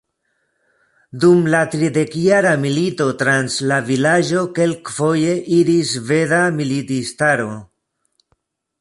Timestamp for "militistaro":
6.61-7.51